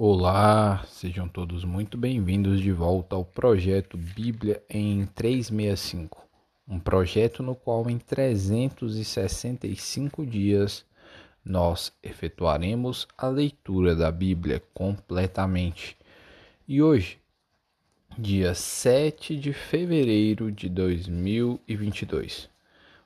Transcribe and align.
Olá, 0.00 0.84
sejam 0.86 1.26
todos 1.26 1.64
muito 1.64 1.98
bem-vindos 1.98 2.60
de 2.60 2.70
volta 2.70 3.16
ao 3.16 3.24
projeto 3.24 3.96
Bíblia 3.96 4.62
em 4.70 5.04
365, 5.06 6.24
um 6.68 6.78
projeto 6.78 7.42
no 7.42 7.56
qual 7.56 7.90
em 7.90 7.98
365 7.98 10.24
dias 10.24 10.86
nós 11.44 11.92
efetuaremos 12.00 13.08
a 13.18 13.26
leitura 13.26 13.96
da 13.96 14.12
Bíblia 14.12 14.62
completamente. 14.72 15.96
E 16.68 16.80
hoje, 16.80 17.18
dia 18.16 18.54
7 18.54 19.36
de 19.36 19.52
fevereiro 19.52 20.52
de 20.52 20.68
2022, 20.68 22.48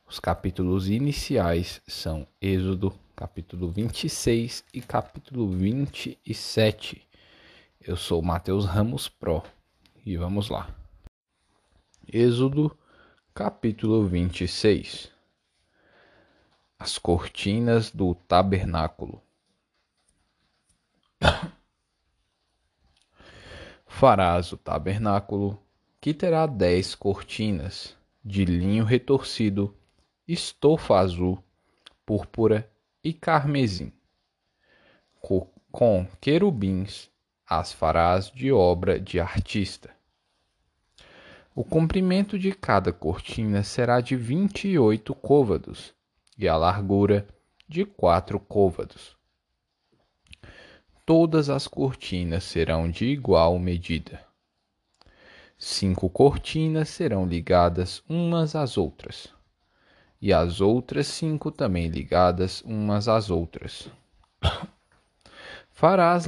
os 0.06 0.20
capítulos 0.20 0.90
iniciais 0.90 1.80
são 1.86 2.26
Êxodo, 2.38 2.92
capítulo 3.22 3.70
26 3.70 4.64
e 4.74 4.80
capítulo 4.80 5.48
27. 5.48 7.06
Eu 7.80 7.96
sou 7.96 8.20
Mateus 8.20 8.64
Ramos 8.64 9.08
Pro 9.08 9.44
e 10.04 10.16
vamos 10.16 10.48
lá. 10.48 10.68
Êxodo, 12.12 12.76
capítulo 13.32 14.04
26. 14.08 15.08
As 16.76 16.98
cortinas 16.98 17.92
do 17.92 18.12
tabernáculo. 18.12 19.22
Farás 23.86 24.50
o 24.50 24.56
tabernáculo, 24.56 25.62
que 26.00 26.12
terá 26.12 26.44
dez 26.44 26.96
cortinas, 26.96 27.96
de 28.24 28.44
linho 28.44 28.82
retorcido, 28.84 29.72
estofa 30.26 30.98
azul, 30.98 31.40
púrpura 32.04 32.71
e 33.02 33.12
carmesim. 33.12 33.92
Com 35.70 36.06
querubins 36.20 37.10
as 37.46 37.72
farás 37.72 38.30
de 38.30 38.52
obra 38.52 39.00
de 39.00 39.18
artista. 39.18 39.90
O 41.54 41.64
comprimento 41.64 42.38
de 42.38 42.52
cada 42.52 42.92
cortina 42.92 43.62
será 43.62 44.00
de 44.00 44.16
vinte 44.16 44.68
e 44.68 44.78
oito 44.78 45.14
côvados, 45.14 45.94
e 46.38 46.48
a 46.48 46.56
largura 46.56 47.26
de 47.68 47.84
quatro 47.84 48.40
côvados. 48.40 49.16
Todas 51.04 51.50
as 51.50 51.66
cortinas 51.66 52.44
serão 52.44 52.90
de 52.90 53.06
igual 53.06 53.58
medida. 53.58 54.24
Cinco 55.58 56.08
cortinas 56.08 56.88
serão 56.88 57.26
ligadas 57.26 58.02
umas 58.08 58.54
às 58.54 58.78
outras 58.78 59.32
e 60.22 60.32
as 60.32 60.60
outras 60.60 61.08
cinco 61.08 61.50
também 61.50 61.88
ligadas 61.88 62.62
umas 62.62 63.08
às 63.08 63.28
outras. 63.28 63.90
Farás 65.68 66.26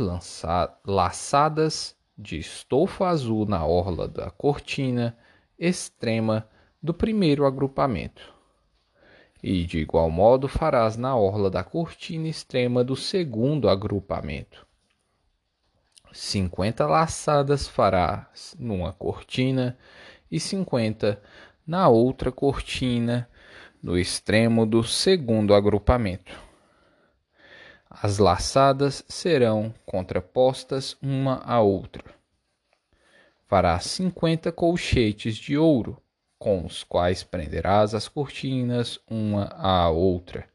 laçadas 0.85 1.97
de 2.19 2.37
estofa 2.39 3.07
azul 3.07 3.47
na 3.47 3.65
orla 3.65 4.09
da 4.09 4.33
cortina 4.33 5.17
extrema 5.57 6.49
do 6.83 6.93
primeiro 6.93 7.47
agrupamento. 7.47 8.35
E 9.41 9.65
de 9.65 9.79
igual 9.79 10.11
modo 10.11 10.49
farás 10.49 10.97
na 10.97 11.15
orla 11.15 11.49
da 11.49 11.63
cortina 11.63 12.27
extrema 12.27 12.83
do 12.83 12.97
segundo 12.97 13.69
agrupamento. 13.69 14.67
Cinquenta 16.13 16.85
laçadas 16.85 17.69
farás 17.69 18.57
numa 18.59 18.93
cortina 18.93 19.79
e 20.31 20.41
cinquenta 20.41 21.23
na 21.65 21.89
outra 21.89 22.33
cortina 22.33 23.29
no 23.85 23.99
extremo 23.99 24.65
do 24.65 24.83
segundo 24.83 25.53
agrupamento. 25.53 26.33
As 27.91 28.17
laçadas 28.17 29.05
serão 29.07 29.75
contrapostas 29.85 30.97
uma 31.03 31.43
à 31.45 31.61
outra. 31.61 32.03
Farás 33.47 33.85
cinquenta 33.85 34.51
colchetes 34.51 35.37
de 35.37 35.59
ouro, 35.59 36.01
com 36.39 36.65
os 36.65 36.83
quais 36.83 37.23
prenderás 37.23 37.95
as 37.95 38.09
cortinas 38.09 38.99
uma 39.07 39.49
à 39.55 39.91
outra, 39.91 40.49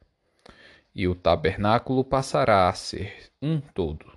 e 0.94 1.08
o 1.08 1.14
tabernáculo 1.14 2.04
passará 2.04 2.68
a 2.68 2.74
ser 2.74 3.32
um 3.40 3.62
todo. 3.62 4.12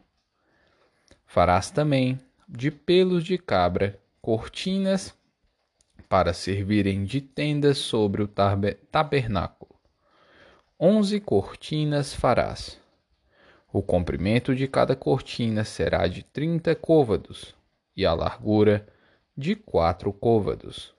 Farás 1.27 1.71
também 1.71 2.19
de 2.49 2.71
pelos 2.71 3.25
de 3.25 3.37
cabra 3.37 4.01
cortinas 4.23 5.15
para 6.13 6.35
servirem 6.35 7.07
de 7.07 7.23
tendas 7.23 7.79
sobre 7.79 8.23
o 8.23 8.29
tabernáculo. 8.29 9.75
Onze 10.79 11.19
cortinas 11.19 12.13
farás. 12.13 12.79
O 13.73 13.81
comprimento 13.81 14.55
de 14.55 14.69
cada 14.69 14.95
cortina 14.95 15.65
será 15.65 16.07
de 16.07 16.23
trinta 16.23 16.75
côvados, 16.75 17.55
e 17.97 18.05
a 18.05 18.13
largura 18.13 18.87
de 19.35 19.57
quatro 19.57 20.13
côvados. 20.13 20.95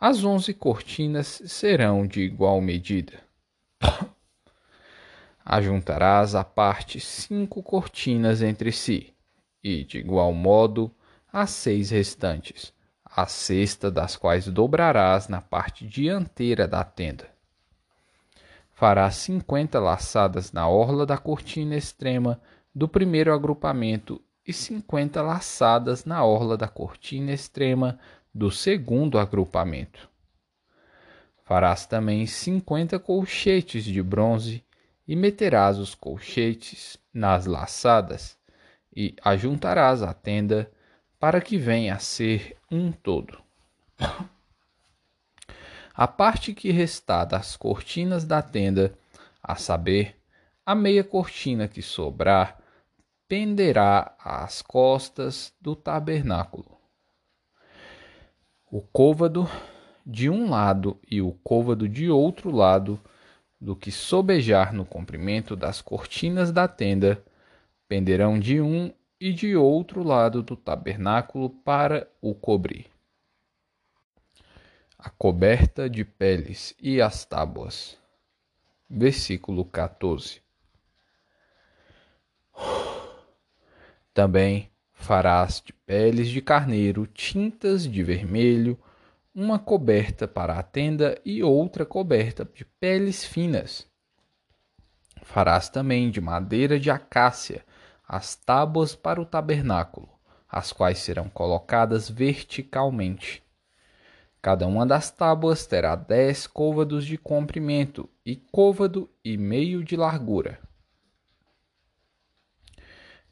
As 0.00 0.24
onze 0.24 0.52
cortinas 0.52 1.40
serão 1.46 2.04
de 2.04 2.20
igual 2.22 2.60
medida. 2.60 3.20
Ajuntarás 5.44 6.34
à 6.34 6.42
parte 6.42 6.98
cinco 6.98 7.62
cortinas 7.62 8.42
entre 8.42 8.72
si, 8.72 9.14
e 9.62 9.84
de 9.84 9.98
igual 9.98 10.32
modo 10.32 10.92
as 11.32 11.50
seis 11.50 11.90
restantes 11.90 12.76
a 13.20 13.26
cesta 13.26 13.90
das 13.90 14.14
quais 14.14 14.46
dobrarás 14.46 15.26
na 15.26 15.40
parte 15.40 15.84
dianteira 15.84 16.68
da 16.68 16.84
tenda. 16.84 17.28
Farás 18.72 19.16
cinquenta 19.16 19.80
laçadas 19.80 20.52
na 20.52 20.68
orla 20.68 21.04
da 21.04 21.18
cortina 21.18 21.74
extrema 21.74 22.40
do 22.72 22.86
primeiro 22.86 23.34
agrupamento 23.34 24.22
e 24.46 24.52
cinquenta 24.52 25.20
laçadas 25.20 26.04
na 26.04 26.24
orla 26.24 26.56
da 26.56 26.68
cortina 26.68 27.32
extrema 27.32 27.98
do 28.32 28.52
segundo 28.52 29.18
agrupamento. 29.18 30.08
Farás 31.42 31.86
também 31.86 32.24
cinquenta 32.24 33.00
colchetes 33.00 33.82
de 33.82 34.00
bronze 34.00 34.62
e 35.08 35.16
meterás 35.16 35.76
os 35.76 35.92
colchetes 35.92 36.96
nas 37.12 37.46
laçadas 37.46 38.38
e 38.94 39.16
ajuntarás 39.24 40.04
a 40.04 40.14
tenda 40.14 40.70
para 41.18 41.40
que 41.40 41.58
venha 41.58 41.94
a 41.94 41.98
ser 41.98 42.56
um 42.70 42.92
todo. 42.92 43.42
A 45.94 46.06
parte 46.06 46.54
que 46.54 46.70
restar 46.70 47.26
das 47.26 47.56
cortinas 47.56 48.24
da 48.24 48.40
tenda, 48.40 48.96
a 49.42 49.56
saber, 49.56 50.16
a 50.64 50.74
meia 50.74 51.02
cortina 51.02 51.66
que 51.66 51.82
sobrar, 51.82 52.58
penderá 53.26 54.14
às 54.18 54.62
costas 54.62 55.52
do 55.60 55.74
tabernáculo. 55.74 56.78
O 58.70 58.80
côvado 58.80 59.48
de 60.06 60.30
um 60.30 60.48
lado 60.48 61.00
e 61.10 61.20
o 61.20 61.32
côvado 61.42 61.88
de 61.88 62.08
outro 62.08 62.50
lado 62.50 63.00
do 63.60 63.74
que 63.74 63.90
sobejar 63.90 64.72
no 64.72 64.84
comprimento 64.84 65.56
das 65.56 65.82
cortinas 65.82 66.52
da 66.52 66.68
tenda 66.68 67.22
penderão 67.88 68.38
de 68.38 68.60
um 68.60 68.92
e 69.20 69.32
de 69.32 69.56
outro 69.56 70.02
lado 70.02 70.42
do 70.42 70.56
tabernáculo 70.56 71.50
para 71.50 72.08
o 72.20 72.34
cobrir. 72.34 72.86
A 74.98 75.10
coberta 75.10 75.88
de 75.88 76.04
peles 76.04 76.74
e 76.80 77.00
as 77.00 77.24
tábuas. 77.24 77.98
Versículo 78.88 79.64
14. 79.64 80.40
Também 84.14 84.70
farás 84.92 85.62
de 85.64 85.72
peles 85.72 86.28
de 86.28 86.40
carneiro 86.40 87.06
tintas 87.06 87.84
de 87.84 88.02
vermelho, 88.02 88.78
uma 89.34 89.58
coberta 89.58 90.26
para 90.26 90.58
a 90.58 90.62
tenda 90.62 91.20
e 91.24 91.42
outra 91.42 91.86
coberta 91.86 92.44
de 92.44 92.64
peles 92.64 93.24
finas. 93.24 93.86
Farás 95.22 95.68
também 95.68 96.10
de 96.10 96.20
madeira 96.20 96.80
de 96.80 96.90
acácia 96.90 97.64
as 98.08 98.34
tábuas 98.34 98.94
para 98.96 99.20
o 99.20 99.26
tabernáculo, 99.26 100.08
as 100.48 100.72
quais 100.72 100.98
serão 100.98 101.28
colocadas 101.28 102.08
verticalmente. 102.08 103.42
Cada 104.40 104.66
uma 104.66 104.86
das 104.86 105.10
tábuas 105.10 105.66
terá 105.66 105.94
dez 105.94 106.46
côvados 106.46 107.04
de 107.04 107.18
comprimento 107.18 108.08
e 108.24 108.34
côvado 108.34 109.10
e 109.22 109.36
meio 109.36 109.84
de 109.84 109.94
largura. 109.94 110.58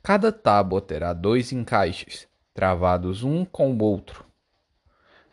Cada 0.02 0.30
tábua 0.30 0.82
terá 0.82 1.14
dois 1.14 1.52
encaixes, 1.52 2.28
travados 2.52 3.22
um 3.22 3.46
com 3.46 3.72
o 3.72 3.82
outro. 3.82 4.26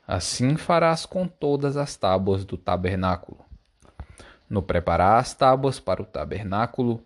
Assim 0.08 0.56
farás 0.56 1.06
com 1.06 1.28
todas 1.28 1.76
as 1.76 1.98
tábuas 1.98 2.46
do 2.46 2.58
tabernáculo. 2.58 3.44
No 4.50 4.62
preparar 4.62 5.20
as 5.20 5.34
tábuas 5.34 5.80
para 5.80 6.02
o 6.02 6.06
tabernáculo, 6.06 7.06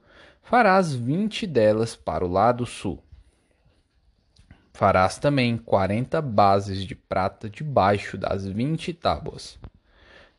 farás 0.50 0.94
vinte 0.94 1.46
delas 1.46 1.94
para 1.94 2.26
o 2.26 2.32
lado 2.32 2.66
sul. 2.66 3.04
Farás 4.72 5.18
também 5.18 5.58
quarenta 5.58 6.22
bases 6.22 6.86
de 6.86 6.96
prata 6.96 7.50
debaixo 7.50 8.18
das 8.18 8.46
vinte 8.46 8.94
tábuas, 8.94 9.60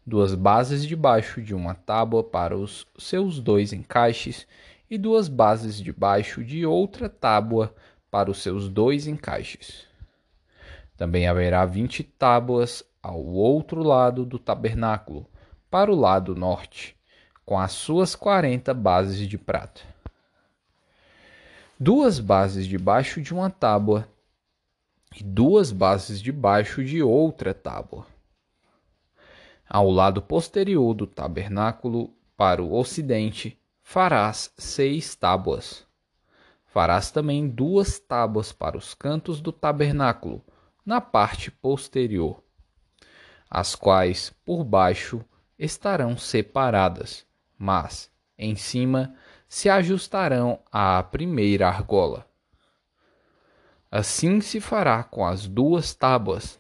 duas 0.07 0.35
bases 0.35 0.87
debaixo 0.87 1.43
de 1.43 1.55
uma 1.55 1.75
tábua 1.75 2.25
para 2.25 2.57
os 2.57 2.87
seus 2.97 3.39
dois 3.39 3.75
encaixes, 3.75 4.47
e 4.91 4.97
duas 4.97 5.29
bases 5.29 5.77
de 5.79 5.93
baixo 5.93 6.43
de 6.43 6.65
outra 6.65 7.11
tábua 7.11 7.75
para 8.11 8.31
os 8.31 8.43
seus 8.43 8.71
dois 8.71 9.07
encaixes. 9.07 9.87
Também 10.97 11.29
haverá 11.29 11.67
vinte 11.67 12.03
tábuas 12.03 12.83
ao 13.03 13.23
outro 13.23 13.83
lado 13.83 14.25
do 14.25 14.39
tabernáculo, 14.39 15.27
para 15.71 15.93
o 15.93 15.95
lado 15.95 16.35
norte, 16.35 16.97
com 17.45 17.59
as 17.59 17.73
suas 17.73 18.17
quarenta 18.17 18.73
bases 18.73 19.29
de 19.29 19.37
prata. 19.37 19.98
Duas 21.81 22.19
bases 22.19 22.67
debaixo 22.67 23.23
de 23.23 23.33
uma 23.33 23.49
tábua 23.49 24.09
e 25.15 25.23
duas 25.23 25.71
bases 25.71 26.21
debaixo 26.21 26.85
de 26.85 27.01
outra 27.05 27.55
tábua. 27.55 28.05
Ao 29.69 29.89
lado 29.89 30.21
posterior 30.21 30.93
do 30.93 31.07
tabernáculo, 31.07 32.13
para 32.37 32.61
o 32.61 32.75
ocidente, 32.75 33.57
farás 33.81 34.53
seis 34.59 35.15
tábuas. 35.15 35.87
Farás 36.67 37.13
também 37.13 37.49
duas 37.49 38.01
tábuas 38.01 38.51
para 38.51 38.77
os 38.77 38.93
cantos 38.93 39.41
do 39.41 39.53
tabernáculo, 39.53 40.45
na 40.85 41.01
parte 41.01 41.49
posterior, 41.49 42.43
as 43.49 43.77
quais 43.77 44.35
por 44.45 44.65
baixo 44.65 45.25
estarão 45.57 46.17
separadas, 46.19 47.25
mas 47.57 48.11
em 48.37 48.57
cima 48.57 49.15
se 49.49 49.69
ajustarão 49.71 50.61
à 50.71 51.03
primeira 51.03 51.67
argola. 51.69 52.27
Assim 53.91 54.41
se 54.43 54.61
fará 54.61 55.03
com 55.03 55.27
as 55.27 55.47
duas 55.47 55.95
tábuas. 55.95 56.59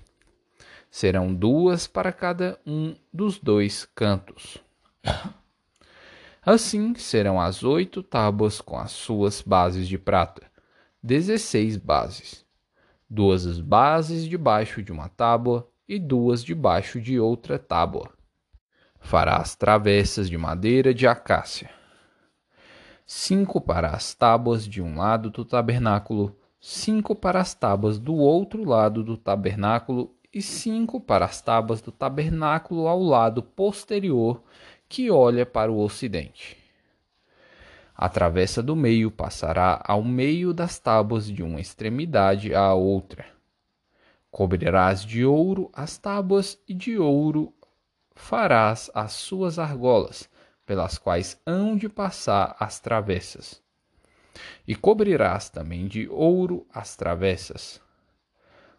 Serão 0.90 1.34
duas 1.34 1.86
para 1.86 2.10
cada 2.10 2.58
um 2.66 2.96
dos 3.12 3.38
dois 3.38 3.84
cantos. 3.94 4.56
Assim 6.40 6.94
serão 6.94 7.38
as 7.38 7.62
oito 7.62 8.02
tábuas 8.02 8.58
com 8.58 8.78
as 8.78 8.92
suas 8.92 9.42
bases 9.42 9.86
de 9.86 9.98
prata, 9.98 10.50
dezesseis 11.02 11.76
bases, 11.76 12.42
duas 13.08 13.60
bases 13.60 14.24
debaixo 14.24 14.82
de 14.82 14.90
uma 14.90 15.10
tábua 15.10 15.68
e 15.86 15.98
duas 15.98 16.42
debaixo 16.42 17.02
de 17.02 17.20
outra 17.20 17.58
tábua. 17.58 18.10
Farás 18.98 19.54
travessas 19.54 20.30
de 20.30 20.38
madeira 20.38 20.94
de 20.94 21.06
acácia, 21.06 21.70
cinco 23.10 23.58
para 23.58 23.88
as 23.88 24.12
tábuas 24.12 24.68
de 24.68 24.82
um 24.82 24.98
lado 24.98 25.30
do 25.30 25.42
tabernáculo, 25.42 26.36
cinco 26.60 27.14
para 27.14 27.40
as 27.40 27.54
tábuas 27.54 27.98
do 27.98 28.14
outro 28.14 28.62
lado 28.62 29.02
do 29.02 29.16
tabernáculo 29.16 30.14
e 30.30 30.42
cinco 30.42 31.00
para 31.00 31.24
as 31.24 31.40
tábuas 31.40 31.80
do 31.80 31.90
tabernáculo 31.90 32.86
ao 32.86 33.02
lado 33.02 33.42
posterior 33.42 34.42
que 34.86 35.10
olha 35.10 35.46
para 35.46 35.72
o 35.72 35.80
ocidente. 35.80 36.58
A 37.96 38.10
travessa 38.10 38.62
do 38.62 38.76
meio 38.76 39.10
passará 39.10 39.82
ao 39.86 40.04
meio 40.04 40.52
das 40.52 40.78
tábuas 40.78 41.26
de 41.26 41.42
uma 41.42 41.60
extremidade 41.62 42.54
à 42.54 42.74
outra. 42.74 43.24
Cobrirás 44.30 45.02
de 45.02 45.24
ouro 45.24 45.70
as 45.72 45.96
tábuas 45.96 46.58
e 46.68 46.74
de 46.74 46.98
ouro 46.98 47.54
farás 48.14 48.90
as 48.94 49.12
suas 49.12 49.58
argolas, 49.58 50.28
pelas 50.68 50.98
quais 50.98 51.40
hão 51.46 51.74
de 51.74 51.88
passar 51.88 52.54
as 52.60 52.78
travessas. 52.78 53.62
E 54.66 54.74
cobrirás 54.74 55.48
também 55.48 55.88
de 55.88 56.06
ouro 56.10 56.66
as 56.70 56.94
travessas. 56.94 57.80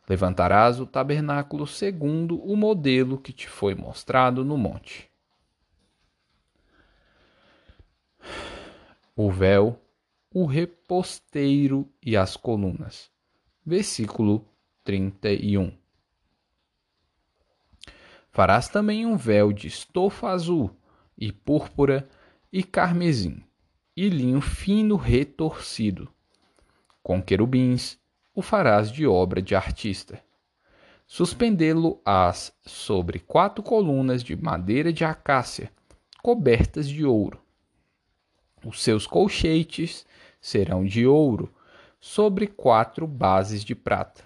Levantarás 0.07 0.80
o 0.80 0.86
tabernáculo 0.86 1.65
segundo 1.65 2.39
o 2.44 2.56
modelo 2.56 3.18
que 3.18 3.33
te 3.33 3.50
foi 3.50 3.74
mostrado 3.74 4.45
no 4.45 4.56
monte. 4.56 5.09
o 9.15 9.30
véu, 9.30 9.77
o 10.33 10.45
reposteiro 10.45 11.91
e 12.06 12.15
as 12.15 12.38
colunas. 12.38 13.12
Versículo 13.65 14.47
31. 14.86 15.75
Farás 18.31 18.69
também 18.69 19.06
um 19.06 19.18
véu 19.18 19.51
de 19.51 19.68
estofa 19.68 20.30
azul 20.30 20.78
e 21.19 21.31
púrpura 21.31 22.07
e 22.51 22.63
carmesim, 22.63 23.44
e 23.95 24.07
linho 24.10 24.39
fino 24.39 24.95
retorcido. 24.95 26.10
Com 27.04 27.21
querubins 27.21 28.00
o 28.33 28.42
farás 28.42 28.92
de 28.92 29.06
obra 29.06 29.42
de 29.42 29.54
artista. 29.54 30.24
Suspendê-lo-ás 31.06 32.54
sobre 32.66 33.19
quatro 33.19 33.62
colunas 33.62 34.24
de 34.24 34.36
madeira 34.36 34.94
de 34.94 35.04
acácia, 35.04 35.71
cobertas 36.24 36.88
de 36.88 37.06
ouro 37.06 37.42
os 38.65 38.81
seus 38.81 39.07
colchetes 39.07 40.06
serão 40.42 40.83
de 40.83 41.06
ouro, 41.06 41.54
sobre 42.00 42.48
quatro 42.48 43.06
bases 43.06 43.63
de 43.63 43.75
prata. 43.75 44.24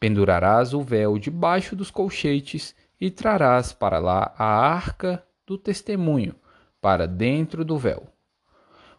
Pendurarás 0.00 0.74
o 0.74 0.82
véu 0.82 1.18
debaixo 1.18 1.76
dos 1.76 1.90
colchetes 1.90 2.74
e 3.00 3.10
trarás 3.10 3.72
para 3.72 3.98
lá 3.98 4.34
a 4.36 4.44
arca 4.44 5.24
do 5.52 5.58
testemunho, 5.58 6.34
para 6.80 7.06
dentro 7.06 7.64
do 7.64 7.78
véu. 7.78 8.08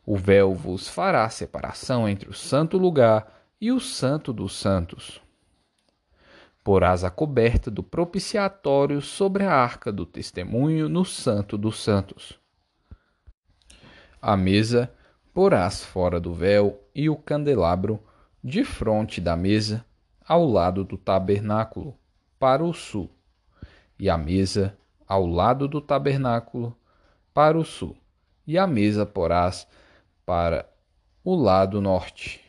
O 0.06 0.16
véu 0.16 0.54
vos 0.54 0.88
fará 0.88 1.30
separação 1.30 2.08
entre 2.08 2.30
o 2.30 2.34
santo 2.34 2.78
lugar 2.78 3.46
e 3.60 3.72
o 3.72 3.80
santo 3.80 4.32
dos 4.32 4.56
santos. 4.56 5.22
Porás 6.64 7.04
a 7.04 7.10
coberta 7.10 7.70
do 7.70 7.84
propiciatório 7.84 9.02
sobre 9.02 9.44
a 9.44 9.54
arca 9.54 9.92
do 9.92 10.06
testemunho 10.06 10.88
no 10.88 11.04
santo 11.04 11.58
dos 11.58 11.84
santos 11.84 12.42
a 14.24 14.38
mesa 14.38 14.90
porás 15.34 15.84
fora 15.84 16.18
do 16.18 16.34
véu 16.34 16.82
e 16.96 17.10
o 17.10 17.16
candelabro 17.18 18.02
de 18.42 18.64
fronte 18.64 19.20
da 19.20 19.36
mesa, 19.36 19.86
ao 20.26 20.48
lado 20.48 20.86
do 20.86 20.98
tabernáculo, 20.98 21.94
para 22.40 22.64
o 22.64 22.74
sul, 22.74 23.10
e 24.00 24.10
a 24.10 24.18
mesa 24.18 24.78
ao 25.08 25.26
lado 25.26 25.68
do 25.68 25.82
tabernáculo, 25.82 26.76
para 27.34 27.58
o 27.58 27.64
sul, 27.64 27.96
e 28.46 28.58
a 28.58 28.68
mesa 28.68 29.06
porás 29.06 29.68
para 30.26 30.70
o 31.24 31.36
lado 31.36 31.82
norte. 31.82 32.42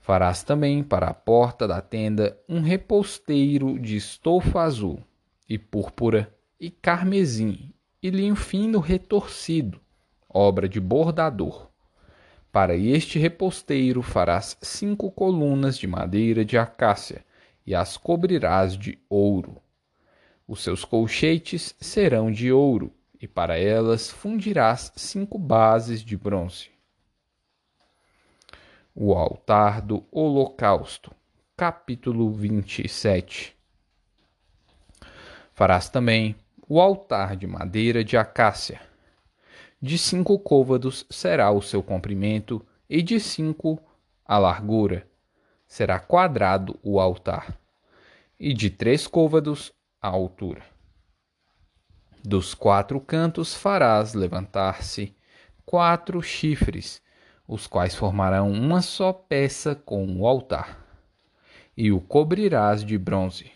Farás 0.00 0.42
também 0.42 0.82
para 0.82 1.08
a 1.08 1.14
porta 1.14 1.68
da 1.68 1.80
tenda 1.80 2.38
um 2.48 2.60
reposteiro 2.60 3.78
de 3.78 3.96
estofa 3.96 4.62
azul, 4.62 5.00
e 5.48 5.58
púrpura, 5.58 6.34
e 6.58 6.70
carmesim, 6.70 7.72
e 8.02 8.10
linho 8.10 8.36
fino 8.36 8.78
retorcido, 8.78 9.80
obra 10.28 10.68
de 10.68 10.80
bordador. 10.80 11.68
Para 12.50 12.74
este 12.76 13.18
reposteiro 13.18 14.02
farás 14.02 14.56
cinco 14.62 15.10
colunas 15.10 15.76
de 15.76 15.86
madeira 15.86 16.44
de 16.44 16.56
acácia 16.56 17.24
e 17.66 17.74
as 17.74 17.98
cobrirás 17.98 18.76
de 18.76 18.98
ouro. 19.08 19.60
Os 20.48 20.62
seus 20.62 20.82
colchetes 20.82 21.76
serão 21.78 22.32
de 22.32 22.50
ouro, 22.50 22.90
e 23.20 23.28
para 23.28 23.58
elas 23.58 24.08
fundirás 24.08 24.90
cinco 24.96 25.38
bases 25.38 26.00
de 26.00 26.16
bronze. 26.16 26.70
O 28.94 29.12
altar 29.12 29.82
do 29.82 30.06
holocausto, 30.10 31.14
capítulo 31.54 32.32
27. 32.32 33.54
Farás 35.52 35.90
também 35.90 36.34
o 36.66 36.80
altar 36.80 37.36
de 37.36 37.46
madeira 37.46 38.02
de 38.02 38.16
acácia. 38.16 38.80
De 39.82 39.98
cinco 39.98 40.38
côvados 40.38 41.04
será 41.10 41.50
o 41.50 41.60
seu 41.60 41.82
comprimento, 41.82 42.66
e 42.88 43.02
de 43.02 43.20
cinco 43.20 43.78
a 44.24 44.38
largura. 44.38 45.06
Será 45.66 46.00
quadrado 46.00 46.80
o 46.82 46.98
altar, 46.98 47.54
e 48.40 48.54
de 48.54 48.70
três 48.70 49.06
côvados 49.06 49.76
a 50.00 50.08
altura. 50.08 50.62
Dos 52.24 52.54
quatro 52.54 53.00
cantos 53.00 53.54
farás 53.54 54.14
levantar-se 54.14 55.14
quatro 55.64 56.22
chifres, 56.22 57.02
os 57.46 57.66
quais 57.66 57.94
formarão 57.94 58.50
uma 58.50 58.82
só 58.82 59.12
peça 59.12 59.74
com 59.74 60.06
o 60.18 60.26
altar, 60.26 60.84
e 61.76 61.90
o 61.90 62.00
cobrirás 62.00 62.84
de 62.84 62.96
bronze. 62.98 63.50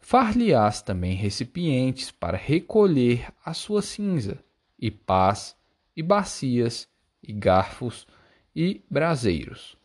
Far-lhe-ás 0.00 0.82
também 0.82 1.14
recipientes 1.14 2.10
para 2.10 2.36
recolher 2.36 3.32
a 3.44 3.52
sua 3.52 3.82
cinza, 3.82 4.38
e 4.78 4.90
pás, 4.90 5.56
e 5.96 6.02
bacias, 6.02 6.88
e 7.22 7.32
garfos, 7.32 8.06
e 8.54 8.84
braseiros. 8.88 9.76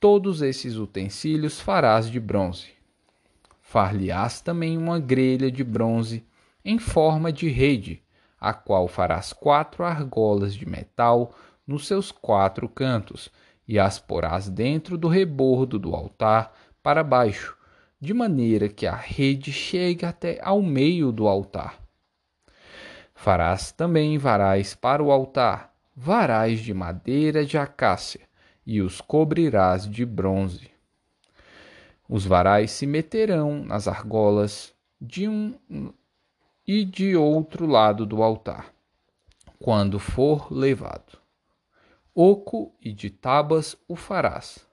Todos 0.00 0.40
esses 0.40 0.76
utensílios 0.76 1.60
farás 1.60 2.10
de 2.10 2.18
bronze. 2.18 2.79
Far-lhe-ás 3.70 4.40
também 4.40 4.76
uma 4.76 4.98
grelha 4.98 5.48
de 5.48 5.62
bronze 5.62 6.26
em 6.64 6.76
forma 6.76 7.32
de 7.32 7.48
rede, 7.48 8.02
a 8.40 8.52
qual 8.52 8.88
farás 8.88 9.32
quatro 9.32 9.84
argolas 9.84 10.54
de 10.54 10.68
metal 10.68 11.32
nos 11.64 11.86
seus 11.86 12.10
quatro 12.10 12.68
cantos, 12.68 13.30
e 13.68 13.78
as 13.78 13.96
porás 13.96 14.48
dentro 14.48 14.98
do 14.98 15.06
rebordo 15.06 15.78
do 15.78 15.94
altar 15.94 16.52
para 16.82 17.04
baixo, 17.04 17.56
de 18.00 18.12
maneira 18.12 18.68
que 18.68 18.88
a 18.88 18.96
rede 18.96 19.52
chegue 19.52 20.04
até 20.04 20.40
ao 20.42 20.60
meio 20.60 21.12
do 21.12 21.28
altar. 21.28 21.78
Farás 23.14 23.70
também 23.70 24.18
varais 24.18 24.74
para 24.74 25.00
o 25.00 25.12
altar, 25.12 25.72
varais 25.94 26.58
de 26.58 26.74
madeira 26.74 27.46
de 27.46 27.56
acácia, 27.56 28.22
e 28.66 28.82
os 28.82 29.00
cobrirás 29.00 29.88
de 29.88 30.04
bronze. 30.04 30.69
Os 32.12 32.26
varais 32.26 32.72
se 32.72 32.88
meterão 32.88 33.62
nas 33.64 33.86
argolas 33.86 34.74
de 35.00 35.28
um 35.28 35.54
e 36.66 36.84
de 36.84 37.14
outro 37.14 37.66
lado 37.66 38.04
do 38.04 38.20
altar, 38.20 38.74
quando 39.60 40.00
for 40.00 40.52
levado. 40.52 41.20
Oco 42.12 42.74
e 42.80 42.92
de 42.92 43.10
tabas 43.10 43.76
o 43.86 43.94
farás, 43.94 44.66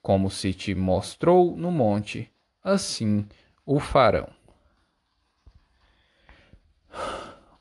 como 0.00 0.30
se 0.30 0.54
te 0.54 0.72
mostrou 0.72 1.56
no 1.56 1.72
monte, 1.72 2.30
assim 2.62 3.26
o 3.66 3.80
farão. 3.80 4.28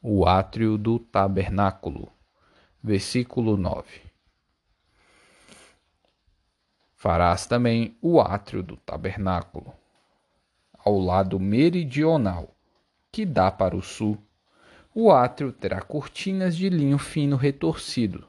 o 0.04 0.28
átrio 0.28 0.78
do 0.78 1.00
tabernáculo. 1.00 2.12
Versículo 2.82 3.58
9. 3.58 4.09
Farás 7.02 7.46
também 7.46 7.96
o 8.02 8.20
átrio 8.20 8.62
do 8.62 8.76
tabernáculo, 8.76 9.74
ao 10.78 11.00
lado 11.00 11.40
meridional, 11.40 12.54
que 13.10 13.26
dá 13.26 13.50
para 13.50 13.74
o 13.74 13.82
sul. 13.82 14.18
O 14.94 15.10
átrio 15.10 15.54
terá 15.54 15.80
cortinas 15.80 16.58
de 16.58 16.68
linho 16.68 16.98
fino 16.98 17.38
retorcido. 17.38 18.28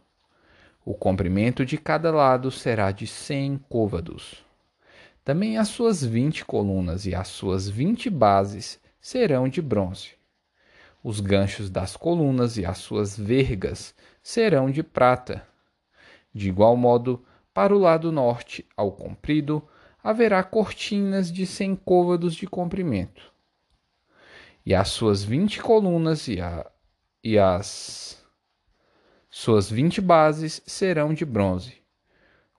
O 0.84 0.94
comprimento 0.94 1.66
de 1.66 1.76
cada 1.76 2.12
lado 2.12 2.48
será 2.52 2.92
de 2.92 3.08
cem 3.08 3.58
côvados. 3.68 4.44
Também 5.24 5.58
as 5.58 5.66
suas 5.66 6.04
vinte 6.04 6.44
colunas 6.44 7.06
e 7.06 7.14
as 7.14 7.26
suas 7.26 7.68
vinte 7.68 8.08
bases 8.08 8.80
serão 9.00 9.48
de 9.48 9.60
bronze. 9.60 10.10
Os 11.02 11.18
ganchos 11.18 11.68
das 11.68 11.96
colunas 11.96 12.56
e 12.56 12.64
as 12.64 12.78
suas 12.78 13.18
vergas 13.18 13.92
serão 14.22 14.70
de 14.70 14.84
prata. 14.84 15.44
De 16.32 16.48
igual 16.48 16.76
modo, 16.76 17.24
para 17.60 17.76
o 17.76 17.78
lado 17.78 18.10
norte, 18.10 18.64
ao 18.74 18.90
comprido, 18.90 19.62
haverá 20.02 20.42
cortinas 20.42 21.30
de 21.30 21.44
cem 21.44 21.76
côvados 21.76 22.34
de 22.34 22.46
comprimento. 22.46 23.30
E 24.64 24.74
as 24.74 24.88
suas 24.88 25.22
vinte 25.22 25.60
colunas 25.60 26.26
e, 26.26 26.40
a, 26.40 26.64
e 27.22 27.38
as 27.38 28.24
suas 29.28 29.70
vinte 29.70 30.00
bases 30.00 30.62
serão 30.64 31.12
de 31.12 31.26
bronze. 31.26 31.82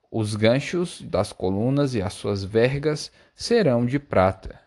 Os 0.08 0.36
ganchos 0.36 1.02
das 1.02 1.32
colunas 1.32 1.96
e 1.96 2.00
as 2.00 2.12
suas 2.12 2.44
vergas 2.44 3.10
serão 3.34 3.84
de 3.84 3.98
prata. 3.98 4.60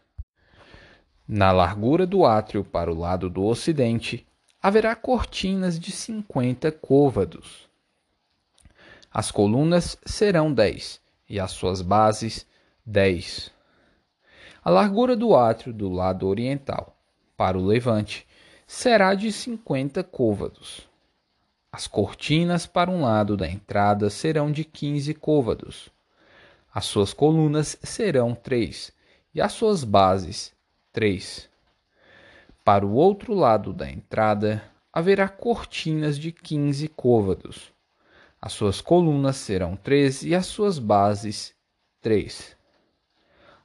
Na 1.25 1.53
largura 1.53 2.05
do 2.05 2.25
átrio 2.25 2.61
para 2.61 2.91
o 2.91 2.99
lado 2.99 3.29
do 3.29 3.45
ocidente, 3.45 4.27
haverá 4.61 4.97
cortinas 4.97 5.79
de 5.79 5.93
cinquenta 5.93 6.73
côvados. 6.73 7.64
As 9.17 9.31
colunas 9.31 9.98
serão 10.05 10.53
dez, 10.53 11.00
e 11.29 11.39
as 11.39 11.51
suas 11.51 11.81
bases 11.81 12.45
dez. 12.86 13.50
A 14.62 14.69
largura 14.69 15.15
do 15.15 15.34
átrio 15.34 15.72
do 15.72 15.89
lado 15.89 16.27
oriental, 16.27 16.98
para 17.38 17.57
o 17.57 17.65
levante, 17.65 18.27
será 18.67 19.15
de 19.15 19.31
cinquenta 19.31 20.03
côvados. 20.03 20.86
As 21.72 21.88
cortinas 21.88 22.67
para 22.67 22.91
um 22.91 23.03
lado 23.03 23.38
da 23.38 23.48
entrada 23.48 24.10
serão 24.10 24.51
de 24.51 24.65
quinze 24.65 25.13
côvados. 25.13 25.88
As 26.74 26.84
suas 26.84 27.13
colunas 27.13 27.77
serão 27.81 28.36
três, 28.36 28.91
e 29.34 29.39
as 29.39 29.53
suas 29.53 29.86
bases 29.86 30.53
3. 30.91 31.48
Para 32.65 32.86
o 32.86 32.91
outro 32.91 33.34
lado 33.34 33.72
da 33.72 33.89
entrada 33.89 34.62
haverá 34.91 35.29
cortinas 35.29 36.19
de 36.19 36.34
15 36.34 36.89
côvados. 36.89 37.74
As 38.45 38.53
suas 38.53 38.79
colunas 38.79 39.37
serão 39.37 39.75
três 39.75 40.21
e 40.21 40.35
as 40.35 40.45
suas 40.45 40.77
bases 40.77 41.55
três. 41.99 42.55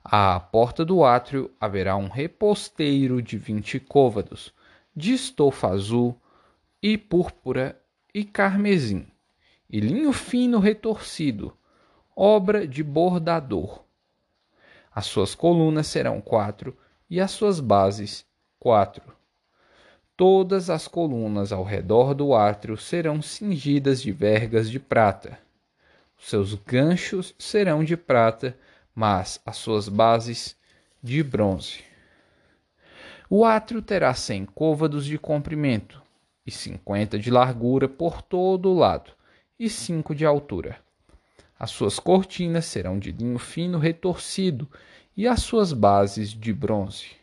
À 0.02 0.40
porta 0.40 0.87
do 0.87 1.04
átrio 1.04 1.50
haverá 1.60 1.99
um 1.99 2.08
reposteiro 2.08 3.20
de 3.20 3.37
vinte 3.37 3.78
côvados, 3.78 4.54
de 4.96 5.12
estofa 5.12 5.68
azul 5.68 6.18
e 6.82 6.96
púrpura 6.96 7.78
e 8.14 8.25
carmesim, 8.25 9.06
e 9.68 9.80
linho 9.80 10.14
fino 10.14 10.58
retorcido, 10.58 11.54
obra 12.16 12.66
de 12.66 12.82
bordador. 12.82 13.84
As 14.90 15.04
suas 15.04 15.34
colunas 15.34 15.88
serão 15.88 16.22
quatro 16.22 16.75
e 17.10 17.20
as 17.20 17.32
suas 17.32 17.60
bases, 17.60 18.25
quatro. 18.58 19.19
Todas 20.20 20.68
as 20.68 20.86
colunas 20.86 21.50
ao 21.50 21.64
redor 21.64 22.12
do 22.12 22.34
átrio 22.34 22.76
serão 22.76 23.22
cingidas 23.22 24.02
de 24.02 24.12
vergas 24.12 24.70
de 24.70 24.78
prata. 24.78 25.38
Seus 26.18 26.52
ganchos 26.52 27.34
serão 27.38 27.82
de 27.82 27.96
prata, 27.96 28.54
mas 28.94 29.40
as 29.46 29.56
suas 29.56 29.88
bases 29.88 30.54
de 31.02 31.22
bronze. 31.22 31.82
O 33.30 33.46
átrio 33.46 33.80
terá 33.80 34.12
cem 34.12 34.44
côvados 34.44 35.06
de 35.06 35.16
comprimento 35.16 36.02
e 36.46 36.50
cinquenta 36.50 37.18
de 37.18 37.30
largura 37.30 37.88
por 37.88 38.20
todo 38.20 38.68
o 38.68 38.74
lado, 38.74 39.12
e 39.58 39.70
cinco 39.70 40.14
de 40.14 40.26
altura. 40.26 40.76
As 41.58 41.70
suas 41.70 41.98
cortinas 41.98 42.66
serão 42.66 42.98
de 42.98 43.10
linho 43.10 43.38
fino 43.38 43.78
retorcido 43.78 44.68
e 45.16 45.26
as 45.26 45.40
suas 45.40 45.72
bases 45.72 46.28
de 46.28 46.52
bronze. 46.52 47.19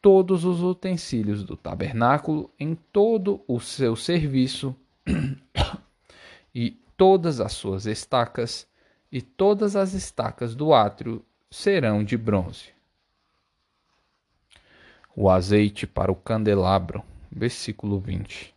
Todos 0.00 0.44
os 0.44 0.62
utensílios 0.62 1.42
do 1.42 1.56
tabernáculo 1.56 2.50
em 2.58 2.74
todo 2.74 3.42
o 3.48 3.58
seu 3.58 3.96
serviço 3.96 4.74
e 6.54 6.70
todas 6.96 7.40
as 7.40 7.52
suas 7.52 7.86
estacas 7.86 8.66
e 9.10 9.22
todas 9.22 9.76
as 9.76 9.94
estacas 9.94 10.54
do 10.54 10.74
átrio 10.74 11.24
serão 11.50 12.04
de 12.04 12.16
bronze. 12.16 12.74
O 15.14 15.30
azeite 15.30 15.86
para 15.86 16.12
o 16.12 16.16
candelabro, 16.16 17.02
versículo 17.30 17.98
20. 17.98 18.54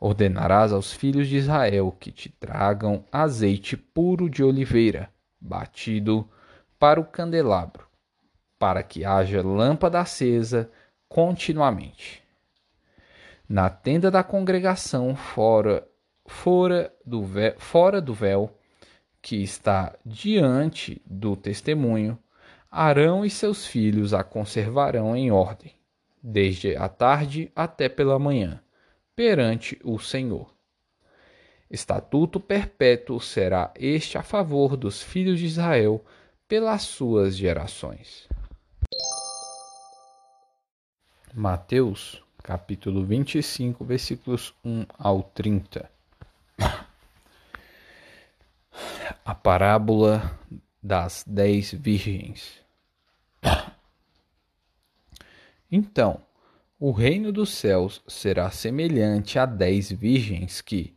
Ordenarás 0.00 0.72
aos 0.72 0.92
filhos 0.92 1.28
de 1.28 1.36
Israel 1.36 1.94
que 2.00 2.10
te 2.10 2.28
tragam 2.28 3.04
azeite 3.12 3.76
puro 3.76 4.28
de 4.28 4.42
oliveira, 4.42 5.12
batido 5.40 6.28
para 6.78 6.98
o 6.98 7.04
candelabro, 7.04 7.86
para 8.60 8.82
que 8.82 9.06
haja 9.06 9.40
lâmpada 9.40 9.98
acesa 10.00 10.70
continuamente. 11.08 12.22
Na 13.48 13.70
tenda 13.70 14.10
da 14.10 14.22
congregação, 14.22 15.16
fora, 15.16 15.88
fora, 16.26 16.94
do, 17.04 17.24
véu, 17.24 17.54
fora 17.56 18.02
do 18.02 18.12
véu, 18.12 18.54
que 19.22 19.42
está 19.42 19.96
diante 20.04 21.00
do 21.06 21.34
testemunho, 21.34 22.18
Arão 22.70 23.24
e 23.24 23.30
seus 23.30 23.66
filhos 23.66 24.12
a 24.12 24.22
conservarão 24.22 25.16
em 25.16 25.32
ordem, 25.32 25.74
desde 26.22 26.76
a 26.76 26.88
tarde 26.88 27.50
até 27.56 27.88
pela 27.88 28.18
manhã, 28.18 28.62
perante 29.16 29.80
o 29.82 29.98
Senhor. 29.98 30.54
Estatuto 31.70 32.38
perpétuo 32.38 33.18
será 33.18 33.72
este 33.74 34.18
a 34.18 34.22
favor 34.22 34.76
dos 34.76 35.02
filhos 35.02 35.38
de 35.38 35.46
Israel 35.46 36.04
pelas 36.46 36.82
suas 36.82 37.36
gerações. 37.36 38.29
Mateus, 41.32 42.20
capítulo 42.42 43.04
25, 43.04 43.84
versículos 43.84 44.52
1 44.64 44.84
ao 44.98 45.22
30. 45.22 45.88
A 49.24 49.34
parábola 49.34 50.36
das 50.82 51.22
dez 51.24 51.72
virgens. 51.72 52.58
Então, 55.70 56.20
o 56.80 56.90
reino 56.90 57.30
dos 57.30 57.50
céus 57.50 58.02
será 58.08 58.50
semelhante 58.50 59.38
a 59.38 59.46
dez 59.46 59.88
virgens 59.88 60.60
que, 60.60 60.92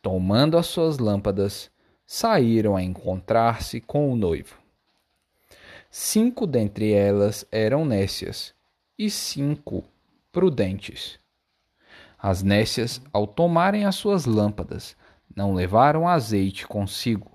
tomando 0.00 0.56
as 0.56 0.66
suas 0.66 0.98
lâmpadas, 0.98 1.68
saíram 2.06 2.76
a 2.76 2.82
encontrar-se 2.82 3.80
com 3.80 4.12
o 4.12 4.14
noivo. 4.14 4.56
Cinco 5.90 6.46
dentre 6.46 6.92
elas 6.92 7.44
eram 7.50 7.84
nécias 7.84 8.56
e 8.98 9.08
cinco 9.08 9.84
prudentes. 10.32 11.18
As 12.18 12.42
nécias, 12.42 13.00
ao 13.12 13.26
tomarem 13.26 13.84
as 13.84 13.94
suas 13.94 14.24
lâmpadas, 14.24 14.96
não 15.34 15.54
levaram 15.54 16.08
azeite 16.08 16.66
consigo. 16.66 17.30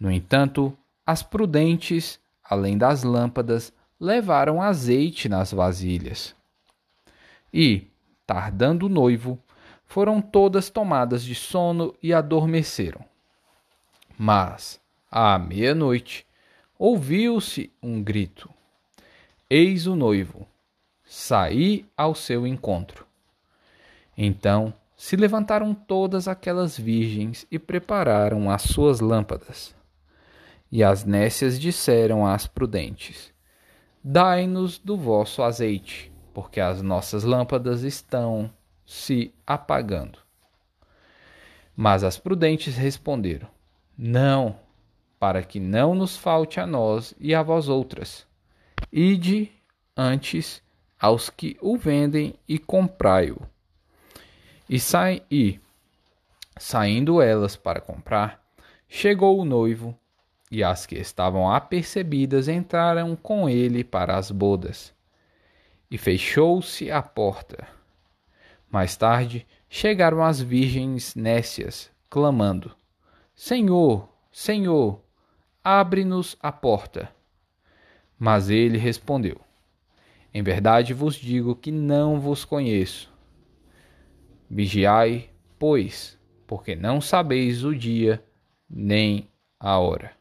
No 0.00 0.10
entanto, 0.10 0.76
as 1.06 1.22
prudentes, 1.22 2.18
além 2.42 2.76
das 2.76 3.04
lâmpadas, 3.04 3.72
levaram 4.00 4.60
azeite 4.60 5.28
nas 5.28 5.52
vasilhas. 5.52 6.34
E, 7.54 7.86
tardando 8.26 8.86
o 8.86 8.88
noivo, 8.88 9.38
foram 9.86 10.20
todas 10.20 10.68
tomadas 10.68 11.22
de 11.22 11.34
sono 11.34 11.94
e 12.02 12.12
adormeceram. 12.12 13.04
Mas, 14.18 14.80
à 15.10 15.38
meia-noite, 15.38 16.26
ouviu-se 16.78 17.72
um 17.82 18.02
grito: 18.02 18.50
Eis 19.50 19.86
o 19.86 19.96
noivo, 19.96 20.46
saí 21.02 21.86
ao 21.96 22.14
seu 22.14 22.46
encontro. 22.46 23.06
Então 24.14 24.74
se 24.94 25.16
levantaram 25.16 25.72
todas 25.72 26.28
aquelas 26.28 26.76
virgens 26.76 27.46
e 27.50 27.58
prepararam 27.58 28.50
as 28.50 28.60
suas 28.60 29.00
lâmpadas. 29.00 29.74
E 30.70 30.84
as 30.84 31.02
nécias 31.02 31.58
disseram 31.58 32.26
às 32.26 32.46
prudentes: 32.46 33.32
Dai-nos 34.04 34.76
do 34.78 34.98
vosso 34.98 35.42
azeite, 35.42 36.12
porque 36.34 36.60
as 36.60 36.82
nossas 36.82 37.24
lâmpadas 37.24 37.84
estão 37.84 38.52
se 38.84 39.32
apagando. 39.46 40.18
Mas 41.74 42.04
as 42.04 42.18
prudentes 42.18 42.76
responderam: 42.76 43.48
Não, 43.96 44.56
para 45.18 45.42
que 45.42 45.58
não 45.58 45.94
nos 45.94 46.18
falte 46.18 46.60
a 46.60 46.66
nós 46.66 47.14
e 47.18 47.34
a 47.34 47.42
vós 47.42 47.66
outras. 47.66 48.27
Ide 48.92 49.52
antes 49.96 50.62
aos 50.98 51.28
que 51.28 51.56
o 51.60 51.76
vendem 51.76 52.34
e 52.48 52.58
comprai-o. 52.58 53.40
E, 54.68 54.80
sai, 54.80 55.22
e, 55.30 55.60
saindo 56.58 57.20
elas 57.20 57.56
para 57.56 57.80
comprar, 57.80 58.42
chegou 58.88 59.38
o 59.38 59.44
noivo, 59.44 59.98
e 60.50 60.64
as 60.64 60.86
que 60.86 60.94
estavam 60.94 61.50
apercebidas 61.50 62.48
entraram 62.48 63.14
com 63.14 63.48
ele 63.48 63.84
para 63.84 64.16
as 64.16 64.30
bodas. 64.30 64.94
E 65.90 65.98
fechou-se 65.98 66.90
a 66.90 67.02
porta. 67.02 67.68
Mais 68.70 68.96
tarde 68.96 69.46
chegaram 69.68 70.22
as 70.22 70.40
virgens 70.40 71.14
nécias, 71.14 71.90
clamando: 72.08 72.74
Senhor, 73.34 74.08
Senhor, 74.32 75.00
abre-nos 75.62 76.36
a 76.40 76.50
porta. 76.50 77.17
Mas 78.18 78.50
ele 78.50 78.76
respondeu: 78.76 79.40
Em 80.34 80.42
verdade 80.42 80.92
vos 80.92 81.14
digo 81.14 81.54
que 81.54 81.70
não 81.70 82.20
vos 82.20 82.44
conheço. 82.44 83.12
Vigiai, 84.50 85.30
pois, 85.58 86.18
porque 86.46 86.74
não 86.74 87.00
sabeis 87.00 87.64
o 87.64 87.74
dia 87.74 88.24
nem 88.68 89.28
a 89.60 89.78
hora. 89.78 90.16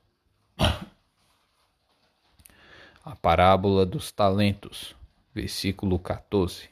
A 3.04 3.16
parábola 3.16 3.86
dos 3.86 4.12
talentos, 4.12 4.94
versículo 5.34 5.98
14. 5.98 6.70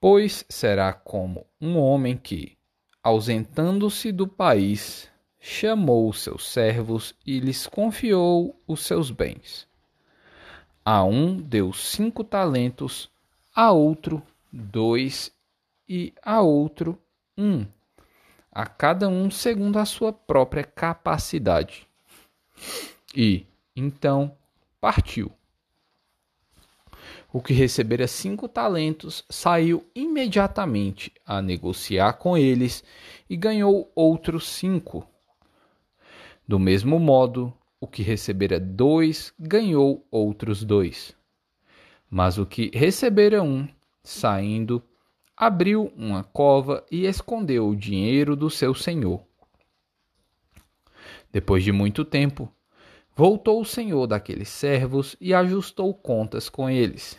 Pois 0.00 0.44
será 0.48 0.92
como 0.92 1.46
um 1.60 1.76
homem 1.76 2.16
que, 2.16 2.56
ausentando-se 3.02 4.12
do 4.12 4.28
país, 4.28 5.10
chamou 5.48 6.12
seus 6.12 6.44
servos 6.44 7.14
e 7.24 7.38
lhes 7.38 7.68
confiou 7.68 8.60
os 8.66 8.80
seus 8.80 9.12
bens. 9.12 9.64
A 10.84 11.04
um 11.04 11.36
deu 11.36 11.72
cinco 11.72 12.24
talentos, 12.24 13.08
a 13.54 13.70
outro 13.70 14.20
dois 14.52 15.30
e 15.88 16.12
a 16.20 16.40
outro 16.40 16.98
um, 17.38 17.64
a 18.50 18.66
cada 18.66 19.08
um 19.08 19.30
segundo 19.30 19.78
a 19.78 19.84
sua 19.84 20.12
própria 20.12 20.64
capacidade. 20.64 21.86
E 23.14 23.46
então 23.76 24.36
partiu. 24.80 25.30
O 27.32 27.40
que 27.40 27.52
recebera 27.52 28.08
cinco 28.08 28.48
talentos 28.48 29.24
saiu 29.30 29.86
imediatamente 29.94 31.12
a 31.24 31.40
negociar 31.40 32.14
com 32.14 32.36
eles 32.36 32.82
e 33.30 33.36
ganhou 33.36 33.92
outros 33.94 34.48
cinco. 34.48 35.08
Do 36.46 36.58
mesmo 36.58 36.98
modo, 37.00 37.52
o 37.80 37.86
que 37.86 38.02
recebera 38.02 38.60
dois 38.60 39.32
ganhou 39.38 40.06
outros 40.10 40.62
dois. 40.62 41.16
Mas 42.08 42.38
o 42.38 42.46
que 42.46 42.70
recebera 42.72 43.42
um, 43.42 43.68
saindo, 44.02 44.82
abriu 45.36 45.92
uma 45.96 46.22
cova 46.22 46.84
e 46.90 47.04
escondeu 47.04 47.68
o 47.68 47.76
dinheiro 47.76 48.36
do 48.36 48.48
seu 48.48 48.74
senhor. 48.74 49.22
Depois 51.32 51.64
de 51.64 51.72
muito 51.72 52.04
tempo, 52.04 52.50
voltou 53.14 53.60
o 53.60 53.64
senhor 53.64 54.06
daqueles 54.06 54.48
servos 54.48 55.16
e 55.20 55.34
ajustou 55.34 55.92
contas 55.92 56.48
com 56.48 56.70
eles. 56.70 57.18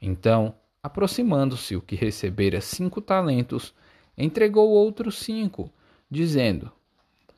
Então, 0.00 0.54
aproximando-se 0.82 1.74
o 1.74 1.82
que 1.82 1.96
recebera 1.96 2.60
cinco 2.60 3.00
talentos, 3.00 3.74
entregou 4.16 4.70
outros 4.70 5.18
cinco, 5.18 5.70
dizendo: 6.10 6.72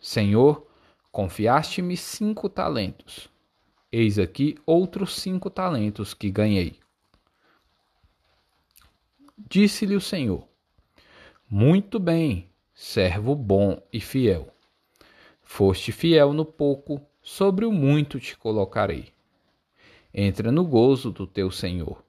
Senhor, 0.01 0.67
confiaste-me 1.11 1.97
cinco 1.97 2.49
talentos. 2.49 3.29
Eis 3.91 4.19
aqui 4.19 4.57
outros 4.67 5.17
cinco 5.17 5.51
talentos 5.51 6.15
que 6.15 6.31
ganhei. 6.31 6.79
Disse-lhe 9.37 9.97
o 9.97 10.01
Senhor: 10.01 10.47
Muito 11.51 11.99
bem, 11.99 12.49
servo 12.75 13.35
bom 13.35 13.81
e 13.93 14.01
fiel. 14.01 14.53
Foste 15.43 15.91
fiel 15.91 16.33
no 16.33 16.45
pouco, 16.45 17.01
sobre 17.23 17.65
o 17.65 17.73
muito 17.73 18.21
te 18.21 18.37
colocarei. 18.37 19.13
Entra 20.13 20.53
no 20.53 20.65
gozo 20.65 21.11
do 21.11 21.27
teu 21.27 21.51
Senhor. 21.51 22.05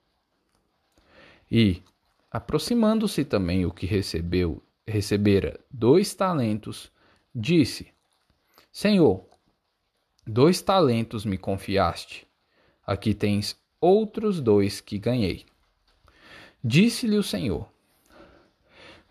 E, 1.50 1.82
aproximando-se 2.30 3.24
também 3.24 3.66
o 3.66 3.72
que 3.72 3.86
recebeu, 3.86 4.62
recebera 4.86 5.60
dois 5.72 6.14
talentos, 6.14 6.92
disse: 7.34 7.92
Senhor, 8.72 9.26
dois 10.26 10.62
talentos 10.62 11.26
me 11.26 11.38
confiaste. 11.38 12.28
Aqui 12.86 13.14
tens 13.14 13.60
outros 13.80 14.42
dois 14.42 14.82
que 14.82 14.98
ganhei. 14.98 15.46
Disse-lhe 16.64 17.18
o 17.18 17.24
Senhor: 17.24 17.68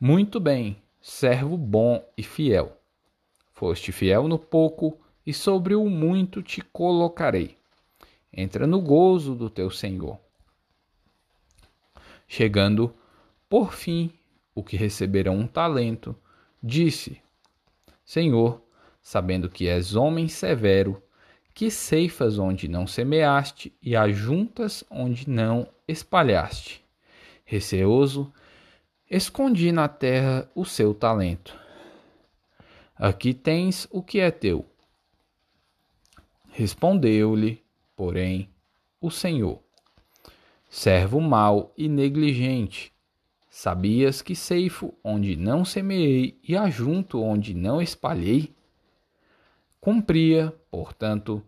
Muito 0.01 0.39
bem, 0.39 0.83
servo 1.01 1.57
bom 1.57 2.05
e 2.17 2.23
fiel. 2.23 2.77
Foste 3.53 3.91
fiel 3.91 4.29
no 4.29 4.39
pouco, 4.39 5.01
e 5.27 5.33
sobre 5.33 5.75
o 5.75 5.89
muito 5.89 6.43
te 6.43 6.63
colocarei. 6.63 7.57
Entra 8.33 8.67
no 8.67 8.81
gozo 8.81 9.35
do 9.35 9.51
teu 9.51 9.71
Senhor. 9.71 10.19
Chegando, 12.27 12.95
por 13.49 13.73
fim, 13.73 14.13
o 14.55 14.63
que 14.63 14.77
recebera 14.77 15.31
um 15.31 15.47
talento, 15.47 16.15
disse: 16.63 17.21
Senhor, 18.09 18.63
sabendo 19.03 19.51
que 19.51 19.69
és 19.69 19.95
homem 19.95 20.29
severo, 20.29 21.03
que 21.53 21.71
ceifas 21.71 22.39
onde 22.39 22.67
não 22.67 22.87
semeaste 22.87 23.71
e 23.83 23.95
ajuntas 23.95 24.83
onde 24.91 25.29
não 25.29 25.69
espalhaste. 25.87 26.83
Receoso, 27.45 28.33
escondi 29.11 29.71
na 29.73 29.89
terra 29.89 30.51
o 30.55 30.65
seu 30.65 30.95
talento. 30.95 31.55
Aqui 32.97 33.35
tens 33.35 33.87
o 33.91 34.03
que 34.03 34.21
é 34.21 34.31
teu. 34.31 34.65
Respondeu-lhe, 36.49 37.63
porém, 37.95 38.49
o 39.03 39.11
Senhor: 39.11 39.63
Servo 40.71 41.21
mau 41.21 41.75
e 41.77 41.91
negligente, 41.91 42.91
sabias 43.59 44.23
que 44.23 44.37
ceifo 44.37 44.95
onde 45.03 45.35
não 45.35 45.65
semeei 45.65 46.39
e 46.47 46.57
ajunto 46.57 47.21
onde 47.21 47.55
não 47.55 47.83
espalhei? 47.83 48.55
Cumpria, 49.81 50.55
portanto, 50.71 51.43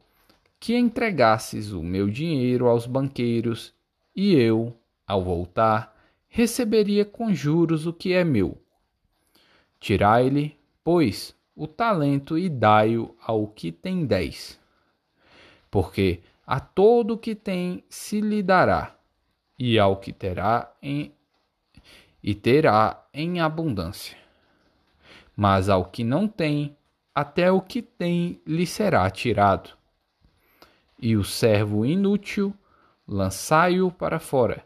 que 0.58 0.76
entregasses 0.76 1.70
o 1.70 1.84
meu 1.84 2.10
dinheiro 2.10 2.66
aos 2.66 2.84
banqueiros, 2.84 3.72
e 4.12 4.34
eu, 4.34 4.76
ao 5.06 5.22
voltar, 5.22 5.96
receberia 6.28 7.04
com 7.04 7.32
juros 7.32 7.86
o 7.86 7.92
que 7.92 8.12
é 8.12 8.24
meu. 8.24 8.60
Tirai-lhe, 9.78 10.58
pois, 10.82 11.32
o 11.54 11.68
talento 11.68 12.36
e 12.36 12.48
dai-o 12.48 13.14
ao 13.24 13.46
que 13.46 13.70
tem 13.70 14.04
dez. 14.04 14.58
Porque 15.70 16.18
a 16.44 16.58
todo 16.58 17.16
que 17.16 17.36
tem 17.36 17.84
se 17.88 18.20
lhe 18.20 18.42
dará, 18.42 18.96
e 19.56 19.78
ao 19.78 19.98
que 19.98 20.12
terá 20.12 20.74
em 20.82 21.12
e 22.22 22.34
terá 22.34 23.06
em 23.12 23.40
abundância. 23.40 24.16
Mas 25.36 25.68
ao 25.68 25.84
que 25.84 26.04
não 26.04 26.28
tem, 26.28 26.76
até 27.14 27.50
o 27.50 27.60
que 27.60 27.82
tem 27.82 28.40
lhe 28.46 28.66
será 28.66 29.10
tirado. 29.10 29.70
E 30.98 31.16
o 31.16 31.24
servo 31.24 31.84
inútil, 31.84 32.54
lançai-o 33.06 33.90
para 33.90 34.18
fora, 34.18 34.64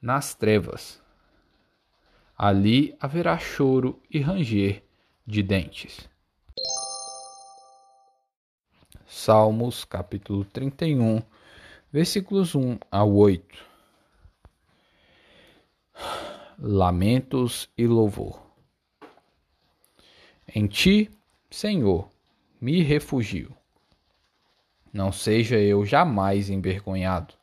nas 0.00 0.34
trevas. 0.34 1.02
Ali 2.38 2.96
haverá 3.00 3.38
choro 3.38 4.00
e 4.10 4.20
ranger 4.20 4.82
de 5.26 5.42
dentes. 5.42 6.08
Salmos 9.06 9.84
capítulo 9.84 10.44
31, 10.44 11.22
versículos 11.92 12.54
1 12.54 12.78
a 12.90 13.04
8. 13.04 13.71
Lamentos 16.64 17.68
e 17.76 17.88
louvor. 17.88 18.40
Em 20.54 20.68
ti 20.68 21.10
Senhor, 21.50 22.08
me 22.60 22.84
refugio. 22.84 23.52
Não 24.92 25.10
seja 25.10 25.58
eu 25.58 25.84
jamais 25.84 26.48
envergonhado. 26.48 27.34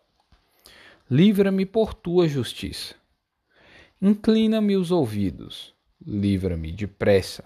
livra-me 1.11 1.65
por 1.65 1.93
tua 1.93 2.29
justiça. 2.29 2.95
Inclina-me 4.01 4.77
os 4.77 4.89
ouvidos, 4.89 5.75
livra-me 6.01 6.71
depressa. 6.71 7.43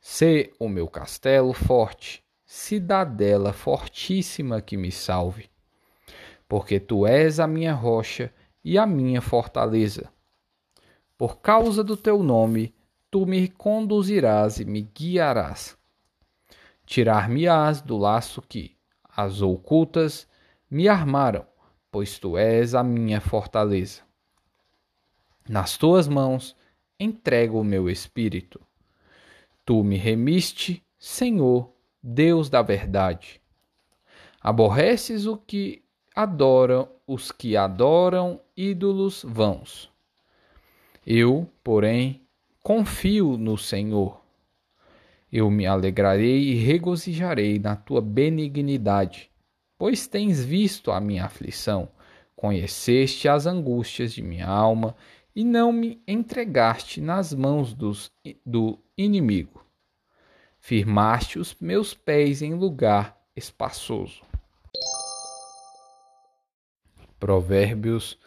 Sê 0.00 0.52
o 0.58 0.68
meu 0.68 0.88
castelo 0.88 1.52
forte, 1.52 2.24
cidadela 2.44 3.52
fortíssima 3.52 4.60
que 4.60 4.76
me 4.76 4.90
salve. 4.90 5.48
Porque 6.48 6.80
tu 6.80 7.06
és 7.06 7.38
a 7.38 7.46
minha 7.46 7.72
rocha 7.72 8.34
e 8.64 8.76
a 8.76 8.84
minha 8.84 9.20
fortaleza. 9.20 10.10
Por 11.22 11.36
causa 11.36 11.84
do 11.84 11.96
teu 11.96 12.20
nome, 12.20 12.74
tu 13.08 13.24
me 13.24 13.46
conduzirás 13.46 14.58
e 14.58 14.64
me 14.64 14.80
guiarás. 14.80 15.78
Tirar-me-ás 16.84 17.80
do 17.80 17.96
laço 17.96 18.42
que 18.42 18.76
as 19.08 19.40
ocultas 19.40 20.26
me 20.68 20.88
armaram, 20.88 21.46
pois 21.92 22.18
tu 22.18 22.36
és 22.36 22.74
a 22.74 22.82
minha 22.82 23.20
fortaleza. 23.20 24.02
Nas 25.48 25.76
tuas 25.78 26.08
mãos 26.08 26.56
entrego 26.98 27.60
o 27.60 27.64
meu 27.64 27.88
espírito. 27.88 28.60
Tu 29.64 29.84
me 29.84 29.96
remiste, 29.96 30.84
Senhor, 30.98 31.72
Deus 32.02 32.50
da 32.50 32.62
verdade. 32.62 33.40
Aborreces 34.40 35.26
o 35.26 35.36
que 35.36 35.84
adoram 36.16 36.88
os 37.06 37.30
que 37.30 37.56
adoram 37.56 38.40
ídolos 38.56 39.24
vãos. 39.24 39.91
Eu, 41.06 41.48
porém, 41.64 42.22
confio 42.62 43.36
no 43.36 43.58
Senhor. 43.58 44.20
Eu 45.32 45.50
me 45.50 45.66
alegrarei 45.66 46.50
e 46.50 46.54
regozijarei 46.54 47.58
na 47.58 47.74
tua 47.74 48.00
benignidade, 48.00 49.30
pois 49.76 50.06
tens 50.06 50.44
visto 50.44 50.92
a 50.92 51.00
minha 51.00 51.24
aflição, 51.24 51.88
conheceste 52.36 53.28
as 53.28 53.46
angústias 53.46 54.12
de 54.12 54.22
minha 54.22 54.46
alma 54.46 54.94
e 55.34 55.42
não 55.42 55.72
me 55.72 56.00
entregaste 56.06 57.00
nas 57.00 57.32
mãos 57.32 57.72
dos, 57.72 58.12
do 58.44 58.78
inimigo. 58.96 59.64
Firmaste 60.60 61.38
os 61.38 61.56
meus 61.60 61.94
pés 61.94 62.42
em 62.42 62.54
lugar 62.54 63.18
espaçoso. 63.34 64.22
Provérbios, 67.18 68.18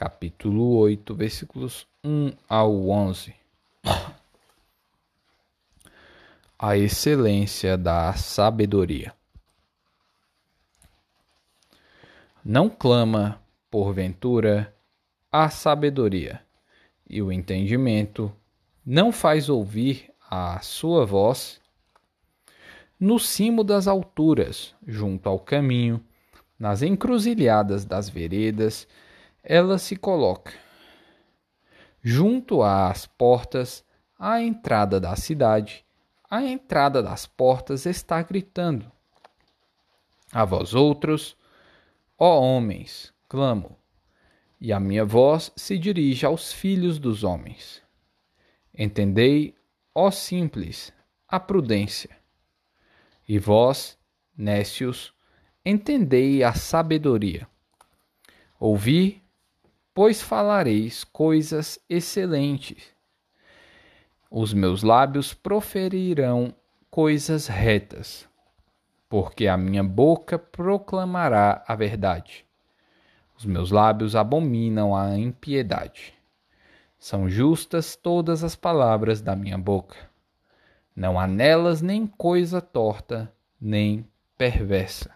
capítulo 0.00 0.78
8, 0.78 1.14
versículos 1.14 1.86
1 2.02 2.32
ao 2.48 2.88
11. 2.88 3.34
A 6.58 6.74
excelência 6.74 7.76
da 7.76 8.14
sabedoria. 8.14 9.12
Não 12.42 12.70
clama, 12.70 13.42
porventura, 13.70 14.74
a 15.30 15.50
sabedoria 15.50 16.40
e 17.06 17.20
o 17.20 17.30
entendimento 17.30 18.34
não 18.84 19.12
faz 19.12 19.50
ouvir 19.50 20.10
a 20.30 20.60
sua 20.60 21.04
voz? 21.04 21.60
No 22.98 23.18
cimo 23.18 23.62
das 23.62 23.86
alturas, 23.86 24.74
junto 24.86 25.28
ao 25.28 25.38
caminho, 25.38 26.02
nas 26.58 26.80
encruzilhadas 26.80 27.84
das 27.84 28.08
veredas, 28.08 28.88
ela 29.42 29.78
se 29.78 29.96
coloca. 29.96 30.52
Junto 32.02 32.62
às 32.62 33.06
portas, 33.06 33.84
à 34.18 34.40
entrada 34.40 35.00
da 35.00 35.16
cidade, 35.16 35.84
a 36.30 36.42
entrada 36.42 37.02
das 37.02 37.26
portas 37.26 37.86
está 37.86 38.22
gritando. 38.22 38.90
A 40.32 40.44
vós 40.44 40.74
outros, 40.74 41.36
ó 42.18 42.40
homens, 42.40 43.12
clamo, 43.28 43.76
e 44.60 44.72
a 44.72 44.78
minha 44.78 45.04
voz 45.04 45.50
se 45.56 45.78
dirige 45.78 46.24
aos 46.24 46.52
filhos 46.52 46.98
dos 46.98 47.24
homens. 47.24 47.82
Entendei, 48.76 49.54
ó 49.94 50.10
simples, 50.10 50.92
a 51.26 51.40
prudência. 51.40 52.10
E 53.26 53.38
vós, 53.38 53.98
nécios, 54.36 55.12
entendei 55.64 56.44
a 56.44 56.52
sabedoria. 56.52 57.48
Ouvi, 58.58 59.22
pois 59.94 60.22
falareis 60.22 61.04
coisas 61.04 61.78
excelentes. 61.88 62.82
Os 64.30 64.52
meus 64.52 64.82
lábios 64.82 65.34
proferirão 65.34 66.54
coisas 66.90 67.46
retas, 67.46 68.28
porque 69.08 69.46
a 69.46 69.56
minha 69.56 69.82
boca 69.82 70.38
proclamará 70.38 71.64
a 71.66 71.74
verdade 71.74 72.44
os 73.40 73.46
meus 73.46 73.70
lábios 73.70 74.14
abominam 74.14 74.94
a 74.94 75.18
impiedade. 75.18 76.12
São 76.98 77.26
justas 77.26 77.96
todas 77.96 78.44
as 78.44 78.54
palavras 78.54 79.22
da 79.22 79.34
minha 79.34 79.56
boca. 79.56 79.96
Não 80.94 81.18
há 81.18 81.26
nelas 81.26 81.80
nem 81.80 82.06
coisa 82.06 82.60
torta, 82.60 83.32
nem 83.58 84.06
perversa. 84.36 85.10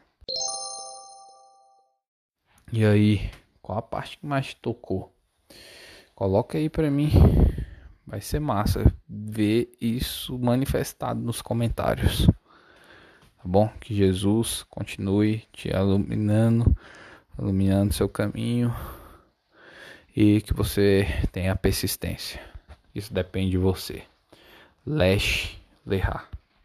E 2.72 2.82
aí, 2.82 3.30
qual 3.64 3.78
a 3.78 3.82
parte 3.82 4.18
que 4.18 4.26
mais 4.26 4.52
tocou? 4.52 5.10
Coloca 6.14 6.58
aí 6.58 6.68
para 6.68 6.90
mim. 6.90 7.10
Vai 8.06 8.20
ser 8.20 8.38
massa 8.38 8.94
ver 9.08 9.72
isso 9.80 10.38
manifestado 10.38 11.18
nos 11.18 11.40
comentários. 11.40 12.26
Tá 12.26 13.42
bom? 13.42 13.66
Que 13.80 13.94
Jesus 13.94 14.64
continue 14.64 15.44
te 15.50 15.70
iluminando 15.70 16.76
iluminando 17.38 17.94
seu 17.94 18.06
caminho 18.06 18.70
e 20.14 20.42
que 20.42 20.52
você 20.52 21.06
tenha 21.32 21.56
persistência. 21.56 22.38
Isso 22.94 23.14
depende 23.14 23.52
de 23.52 23.58
você. 23.58 24.02
Lesh 24.84 25.58
Lehar. 25.86 26.28